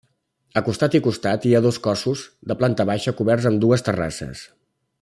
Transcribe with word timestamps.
A 0.59 0.61
costat 0.69 0.95
i 0.99 1.01
costat, 1.07 1.45
hi 1.49 1.53
ha 1.55 1.61
dos 1.65 1.77
cossos 1.87 2.23
de 2.53 2.57
planta 2.63 2.87
baixa 2.91 3.15
coberts 3.21 3.47
amb 3.51 3.63
dues 3.67 3.85
terrasses. 3.91 4.43